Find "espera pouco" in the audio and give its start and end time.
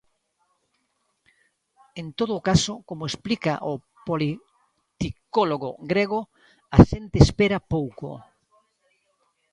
7.25-8.09